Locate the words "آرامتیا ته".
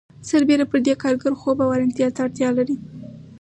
1.75-2.19